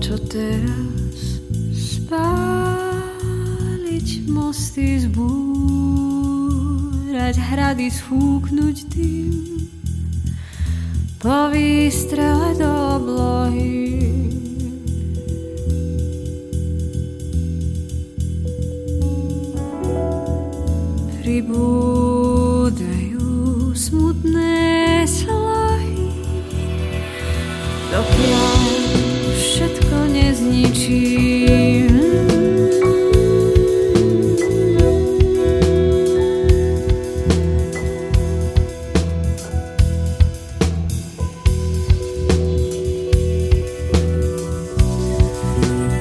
[0.00, 1.44] raz
[1.76, 2.32] spáliť
[4.32, 5.36] mosty, zbúrať
[7.36, 9.60] hrady, sfúknuť tým,
[11.20, 13.92] po výstrele do oblohy.
[21.20, 22.80] Pribúdajú
[23.76, 26.08] smutné slohy,
[27.92, 28.39] dokiaľ
[29.60, 31.92] všetko nezničím.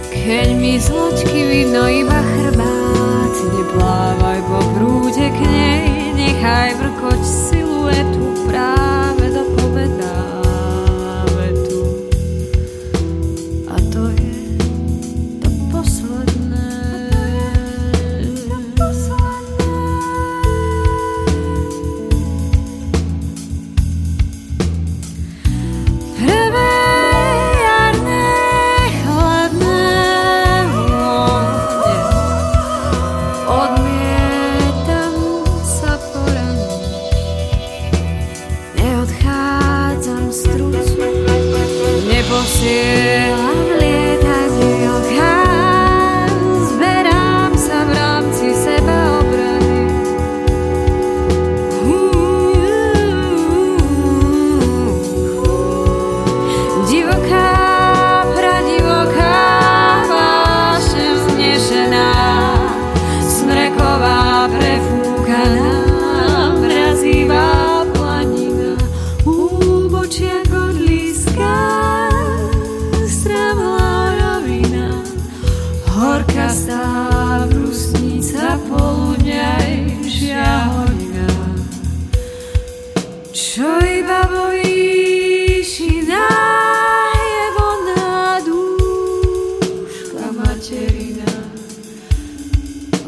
[0.07, 8.23] Keď mi z loďky vidno iba chrbát, neplávaj po prúde k nej, nechaj vrkoť siluetu
[8.47, 8.88] práve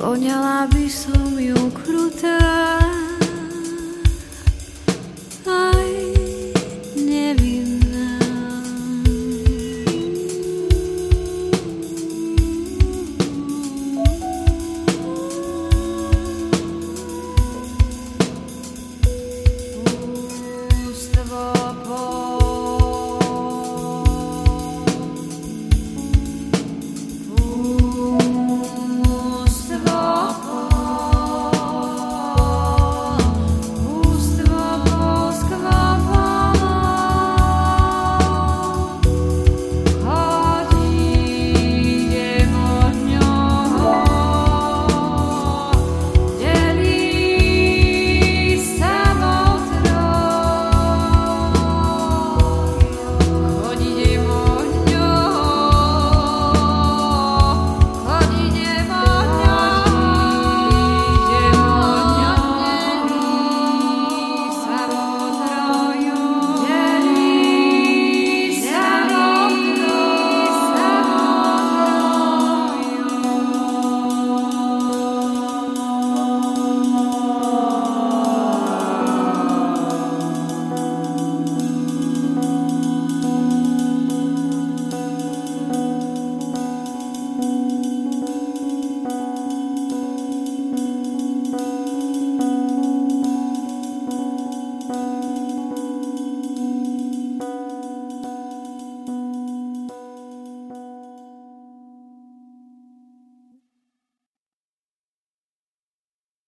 [0.02, 2.81] Voňala by som ju krutá,